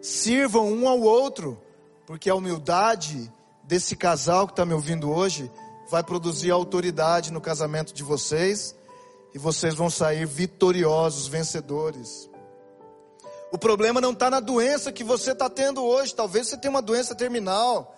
[0.00, 1.60] sirvam um ao outro,
[2.06, 3.30] porque a humildade
[3.64, 5.50] desse casal que está me ouvindo hoje
[5.90, 8.74] vai produzir autoridade no casamento de vocês
[9.34, 12.30] e vocês vão sair vitoriosos, vencedores.
[13.54, 16.82] O problema não está na doença que você está tendo hoje, talvez você tenha uma
[16.82, 17.96] doença terminal.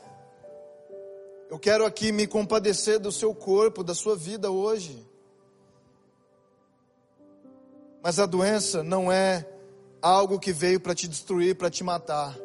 [1.48, 5.02] Eu quero aqui me compadecer do seu corpo, da sua vida hoje.
[8.02, 9.48] Mas a doença não é
[10.02, 12.38] algo que veio para te destruir, para te matar.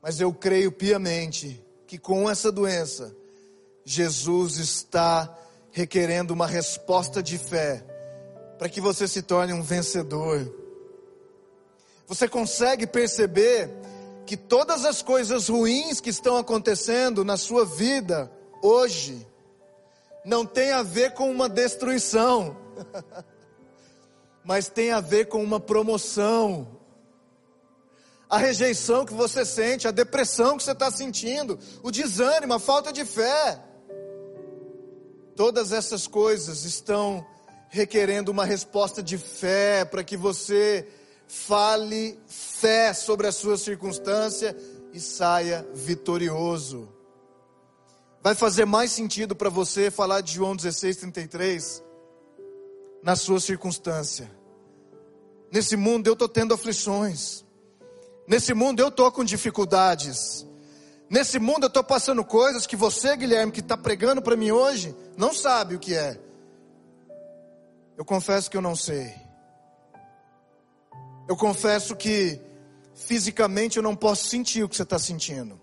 [0.00, 3.14] Mas eu creio piamente que com essa doença,
[3.84, 5.36] Jesus está
[5.70, 7.84] requerendo uma resposta de fé
[8.58, 10.64] para que você se torne um vencedor.
[12.06, 13.68] Você consegue perceber
[14.24, 18.30] que todas as coisas ruins que estão acontecendo na sua vida
[18.62, 19.26] hoje
[20.24, 22.56] não tem a ver com uma destruição,
[24.44, 26.76] mas tem a ver com uma promoção.
[28.28, 32.92] A rejeição que você sente, a depressão que você está sentindo, o desânimo, a falta
[32.92, 33.60] de fé.
[35.36, 37.24] Todas essas coisas estão
[37.68, 40.88] requerendo uma resposta de fé para que você
[41.26, 44.56] fale fé sobre a sua circunstância
[44.92, 46.88] e saia vitorioso.
[48.22, 51.82] Vai fazer mais sentido para você falar de João 16:33
[53.02, 54.30] na sua circunstância.
[55.52, 57.44] Nesse mundo eu estou tendo aflições.
[58.26, 60.44] Nesse mundo eu estou com dificuldades.
[61.08, 64.94] Nesse mundo eu estou passando coisas que você, Guilherme, que está pregando para mim hoje,
[65.16, 66.18] não sabe o que é.
[67.96, 69.25] Eu confesso que eu não sei.
[71.28, 72.40] Eu confesso que
[72.94, 75.60] fisicamente eu não posso sentir o que você está sentindo.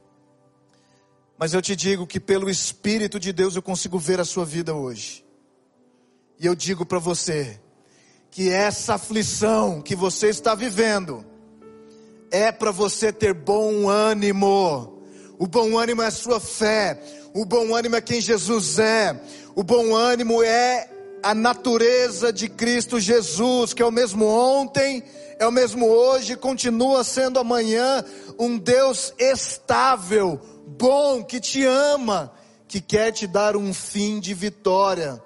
[1.38, 4.74] Mas eu te digo que pelo Espírito de Deus eu consigo ver a sua vida
[4.74, 5.26] hoje.
[6.40, 7.60] E eu digo para você
[8.30, 11.26] que essa aflição que você está vivendo
[12.32, 15.02] é para você ter bom ânimo.
[15.38, 17.00] O bom ânimo é a sua fé.
[17.34, 19.20] O bom ânimo é quem Jesus é.
[19.56, 20.90] O bom ânimo é
[21.24, 25.02] a natureza de Cristo Jesus, que é o mesmo ontem,
[25.40, 28.04] é o mesmo hoje, continua sendo amanhã,
[28.38, 32.34] um Deus estável, bom, que te ama,
[32.68, 35.24] que quer te dar um fim de vitória,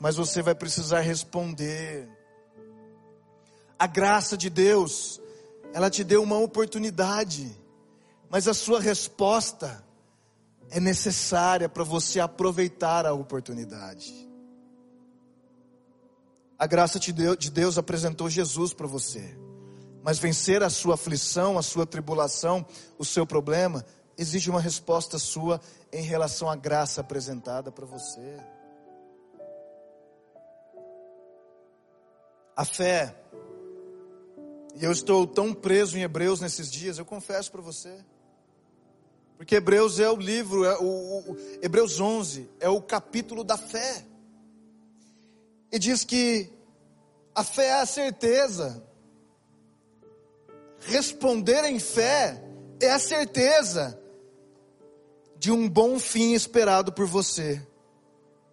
[0.00, 2.08] mas você vai precisar responder.
[3.78, 5.20] A graça de Deus,
[5.74, 7.54] ela te deu uma oportunidade,
[8.30, 9.84] mas a sua resposta
[10.70, 14.33] é necessária para você aproveitar a oportunidade.
[16.58, 19.36] A graça de Deus apresentou Jesus para você.
[20.02, 22.64] Mas vencer a sua aflição, a sua tribulação,
[22.98, 23.84] o seu problema,
[24.16, 25.60] exige uma resposta sua
[25.92, 28.36] em relação à graça apresentada para você.
[32.56, 33.14] A fé.
[34.76, 38.04] E eu estou tão preso em Hebreus nesses dias, eu confesso para você.
[39.36, 44.04] Porque Hebreus é o livro, é o, o, Hebreus 11 é o capítulo da fé.
[45.74, 46.50] E diz que
[47.34, 48.82] a fé é a certeza
[50.86, 52.42] Responder em fé
[52.80, 53.98] é a certeza
[55.38, 57.60] de um bom fim esperado por você,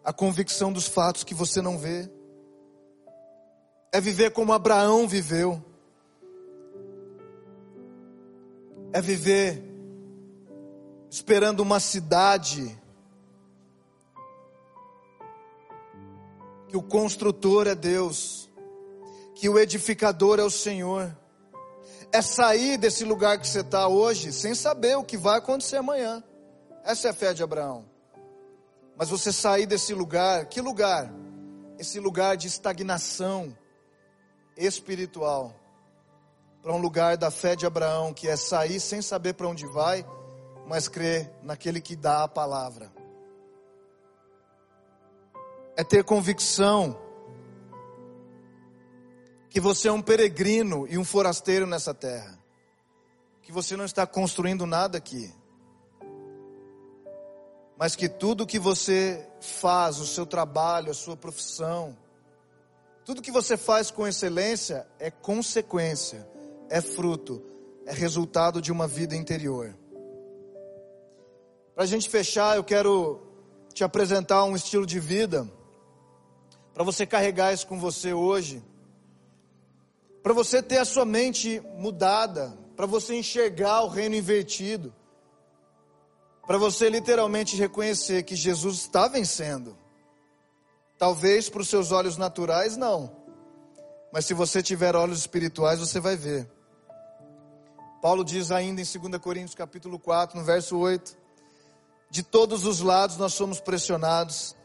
[0.03, 2.09] a convicção dos fatos que você não vê.
[3.91, 5.61] É viver como Abraão viveu.
[8.93, 9.61] É viver
[11.09, 12.80] esperando uma cidade
[16.71, 18.49] que o construtor é Deus,
[19.35, 21.15] que o edificador é o Senhor
[22.11, 26.23] é sair desse lugar que você está hoje sem saber o que vai acontecer amanhã.
[26.83, 27.85] Essa é a fé de Abraão.
[28.97, 31.11] Mas você sair desse lugar, que lugar?
[31.79, 33.55] Esse lugar de estagnação
[34.57, 35.55] espiritual,
[36.61, 40.05] para um lugar da fé de Abraão, que é sair sem saber para onde vai,
[40.67, 43.00] mas crer naquele que dá a palavra.
[45.81, 46.95] É ter convicção
[49.49, 52.37] que você é um peregrino e um forasteiro nessa terra,
[53.41, 55.33] que você não está construindo nada aqui,
[57.75, 61.97] mas que tudo que você faz, o seu trabalho, a sua profissão,
[63.03, 66.29] tudo que você faz com excelência é consequência,
[66.69, 67.43] é fruto,
[67.87, 69.75] é resultado de uma vida interior.
[71.73, 73.19] Para a gente fechar, eu quero
[73.73, 75.49] te apresentar um estilo de vida,
[76.73, 78.63] para você carregar isso com você hoje
[80.21, 84.93] para você ter a sua mente mudada, para você enxergar o reino invertido,
[86.45, 89.77] para você literalmente reconhecer que Jesus está vencendo.
[90.97, 93.15] Talvez para os seus olhos naturais, não,
[94.13, 96.49] mas se você tiver olhos espirituais, você vai ver.
[98.01, 101.17] Paulo diz ainda em 2 Coríntios capítulo 4, no verso 8:
[102.09, 104.55] De todos os lados nós somos pressionados.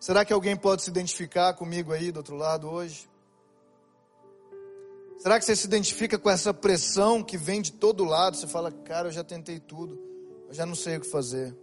[0.00, 3.06] Será que alguém pode se identificar comigo aí do outro lado hoje?
[5.18, 8.34] Será que você se identifica com essa pressão que vem de todo lado?
[8.34, 10.00] Você fala, cara, eu já tentei tudo,
[10.48, 11.54] eu já não sei o que fazer.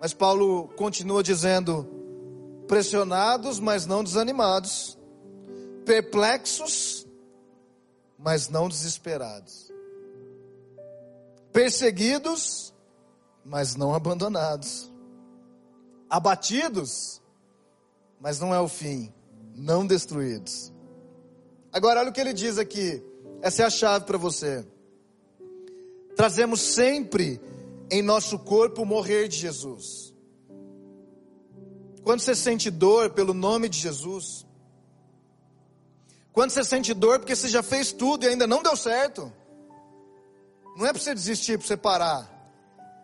[0.00, 1.88] Mas Paulo continua dizendo:
[2.66, 4.98] pressionados, mas não desanimados,
[5.86, 7.06] perplexos,
[8.18, 9.72] mas não desesperados,
[11.52, 12.74] perseguidos,
[13.44, 14.90] mas não abandonados,
[16.10, 17.22] abatidos,
[18.20, 19.14] mas não é o fim,
[19.54, 20.72] não destruídos.
[21.72, 23.02] Agora, olha o que ele diz aqui,
[23.40, 24.66] essa é a chave para você.
[26.16, 27.40] Trazemos sempre
[27.90, 30.12] em nosso corpo o morrer de Jesus.
[32.02, 34.44] Quando você sente dor pelo nome de Jesus,
[36.32, 39.32] quando você sente dor porque você já fez tudo e ainda não deu certo,
[40.76, 42.52] não é para você desistir, para você parar,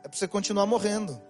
[0.02, 1.25] é para você continuar morrendo.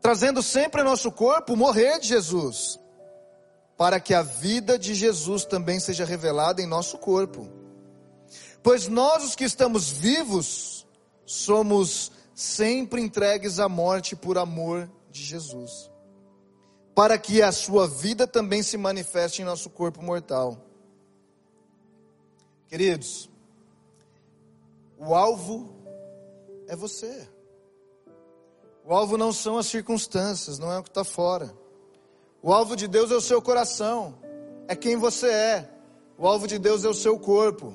[0.00, 2.80] Trazendo sempre em nosso corpo morrer de Jesus,
[3.76, 7.48] para que a vida de Jesus também seja revelada em nosso corpo.
[8.62, 10.86] Pois nós, os que estamos vivos,
[11.24, 15.90] somos sempre entregues à morte por amor de Jesus,
[16.94, 20.58] para que a sua vida também se manifeste em nosso corpo mortal.
[22.68, 23.30] Queridos,
[24.98, 25.74] o alvo
[26.68, 27.28] é você.
[28.84, 31.54] O alvo não são as circunstâncias, não é o que está fora.
[32.42, 34.14] O alvo de Deus é o seu coração,
[34.66, 35.70] é quem você é.
[36.16, 37.74] O alvo de Deus é o seu corpo.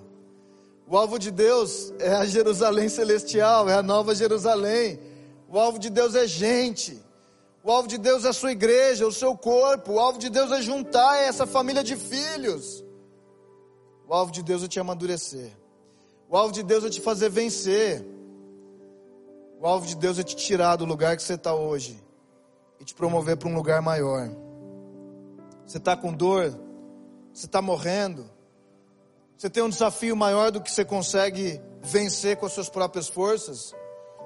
[0.87, 4.99] O alvo de Deus é a Jerusalém celestial, é a nova Jerusalém.
[5.49, 7.03] O alvo de Deus é gente.
[7.63, 9.93] O alvo de Deus é a sua igreja, o seu corpo.
[9.93, 12.83] O alvo de Deus é juntar essa família de filhos.
[14.07, 15.51] O alvo de Deus é te amadurecer.
[16.29, 18.05] O alvo de Deus é te fazer vencer.
[19.65, 21.99] O alvo de Deus é te tirar do lugar que você está hoje
[22.79, 24.29] e te promover para um lugar maior.
[25.65, 26.51] Você está com dor,
[27.33, 28.29] você está morrendo,
[29.35, 33.73] você tem um desafio maior do que você consegue vencer com as suas próprias forças.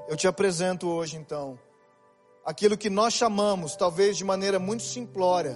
[0.09, 1.57] Eu te apresento hoje então
[2.45, 5.53] aquilo que nós chamamos, talvez de maneira muito simplória,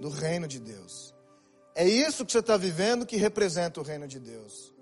[0.00, 1.14] do reino de Deus.
[1.74, 4.72] É isso que você está vivendo que representa o reino de Deus.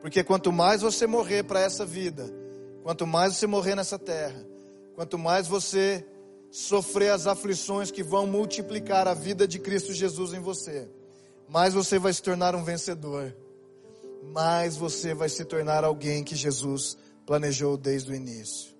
[0.00, 2.43] Porque quanto mais você morrer para essa vida,
[2.84, 4.46] quanto mais você morrer nessa terra,
[4.94, 6.06] quanto mais você
[6.50, 10.86] sofrer as aflições que vão multiplicar a vida de Cristo Jesus em você,
[11.48, 13.34] mais você vai se tornar um vencedor,
[14.22, 18.74] mais você vai se tornar alguém que Jesus planejou desde o início.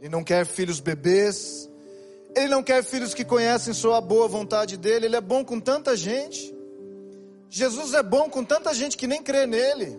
[0.00, 1.70] Ele não quer filhos bebês.
[2.36, 5.06] Ele não quer filhos que conhecem só a boa vontade dele.
[5.06, 6.52] Ele é bom com tanta gente.
[7.48, 9.96] Jesus é bom com tanta gente que nem crê nele.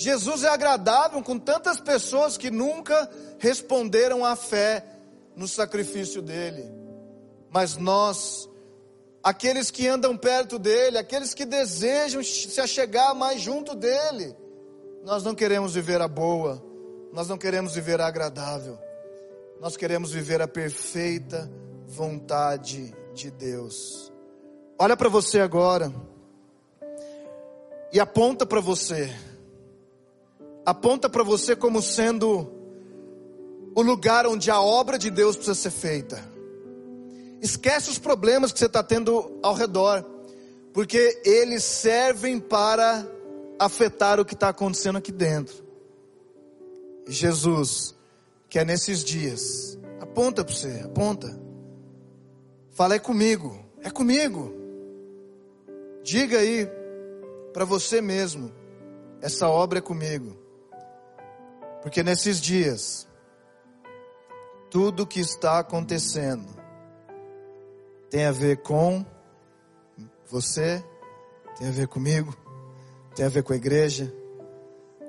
[0.00, 3.06] Jesus é agradável com tantas pessoas que nunca
[3.38, 4.82] responderam à fé
[5.36, 6.64] no sacrifício dele.
[7.50, 8.48] Mas nós,
[9.22, 14.34] aqueles que andam perto dele, aqueles que desejam se achegar mais junto dele,
[15.04, 16.64] nós não queremos viver a boa,
[17.12, 18.78] nós não queremos viver a agradável.
[19.60, 21.52] Nós queremos viver a perfeita
[21.86, 24.10] vontade de Deus.
[24.78, 25.92] Olha para você agora
[27.92, 29.14] e aponta para você.
[30.64, 32.50] Aponta para você como sendo
[33.74, 36.30] o lugar onde a obra de Deus precisa ser feita.
[37.40, 40.04] Esquece os problemas que você está tendo ao redor,
[40.72, 43.06] porque eles servem para
[43.58, 45.64] afetar o que está acontecendo aqui dentro.
[47.08, 47.94] E Jesus
[48.50, 49.78] que é nesses dias.
[50.00, 51.40] Aponta para você, aponta.
[52.70, 54.52] Fala, é comigo, é comigo.
[56.02, 56.68] Diga aí
[57.52, 58.52] para você mesmo,
[59.22, 60.36] essa obra é comigo.
[61.82, 63.08] Porque nesses dias,
[64.70, 66.48] tudo que está acontecendo
[68.10, 69.04] tem a ver com
[70.28, 70.84] você,
[71.58, 72.36] tem a ver comigo,
[73.14, 74.12] tem a ver com a igreja,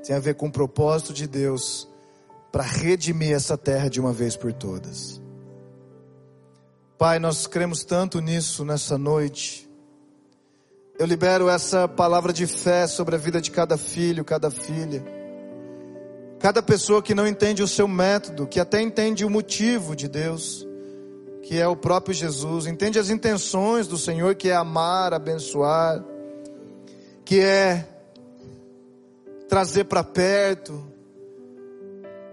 [0.05, 1.87] tem a ver com o propósito de Deus
[2.51, 5.21] para redimir essa terra de uma vez por todas.
[6.97, 9.69] Pai, nós cremos tanto nisso nessa noite.
[10.99, 15.20] Eu libero essa palavra de fé sobre a vida de cada filho, cada filha.
[16.41, 20.67] Cada pessoa que não entende o seu método, que até entende o motivo de Deus,
[21.43, 26.03] que é o próprio Jesus, entende as intenções do Senhor, que é amar, abençoar,
[27.23, 27.87] que é
[29.47, 30.83] trazer para perto,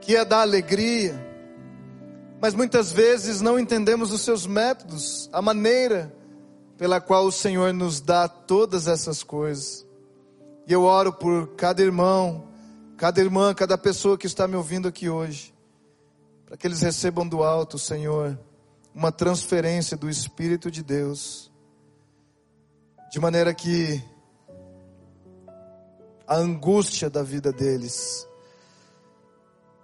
[0.00, 1.14] que é dar alegria,
[2.40, 6.14] mas muitas vezes não entendemos os seus métodos, a maneira
[6.78, 9.86] pela qual o Senhor nos dá todas essas coisas.
[10.66, 12.47] E eu oro por cada irmão,
[12.98, 15.54] cada irmã, cada pessoa que está me ouvindo aqui hoje,
[16.44, 18.36] para que eles recebam do alto, Senhor,
[18.92, 21.48] uma transferência do Espírito de Deus,
[23.12, 24.02] de maneira que
[26.26, 28.26] a angústia da vida deles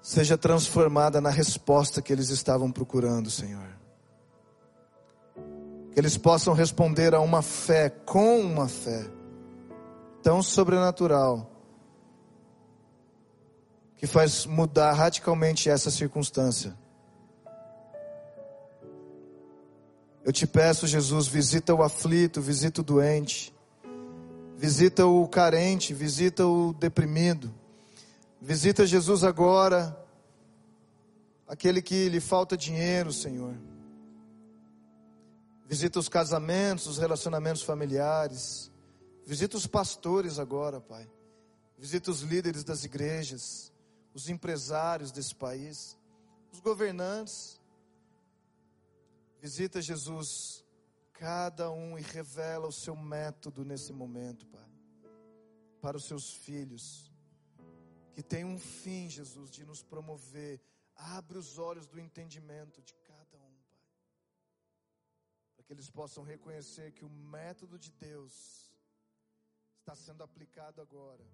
[0.03, 3.79] seja transformada na resposta que eles estavam procurando, Senhor.
[5.93, 9.09] Que eles possam responder a uma fé, com uma fé,
[10.21, 11.54] tão sobrenatural,
[14.05, 16.77] que faz mudar radicalmente essa circunstância.
[20.23, 23.55] Eu te peço, Jesus, visita o aflito, visita o doente,
[24.59, 27.51] visita o carente, visita o deprimido,
[28.43, 29.99] visita Jesus agora,
[31.49, 33.55] aquele que lhe falta dinheiro, Senhor.
[35.67, 38.71] Visita os casamentos, os relacionamentos familiares.
[39.25, 41.09] Visita os pastores agora, Pai.
[41.79, 43.73] Visita os líderes das igrejas,
[44.15, 45.99] os empresários desse país,
[46.53, 47.61] os governantes.
[49.41, 50.65] Visita Jesus,
[51.13, 54.71] cada um e revela o seu método nesse momento, Pai,
[55.83, 57.13] para os seus filhos,
[58.15, 60.63] que tem um fim, Jesus, de nos promover.
[60.95, 63.83] Abre os olhos do entendimento de cada um, Pai,
[65.57, 68.73] para que eles possam reconhecer que o método de Deus
[69.81, 71.27] está sendo aplicado agora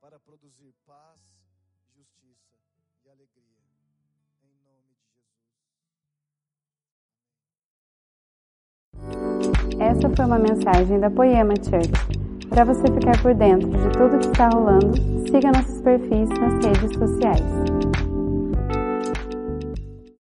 [0.00, 1.41] para produzir paz,
[3.04, 3.42] e alegria.
[9.78, 11.90] Essa foi uma mensagem da Poema Church.
[12.48, 14.96] Para você ficar por dentro de tudo que está rolando,
[15.26, 18.11] siga nossos perfis nas redes sociais.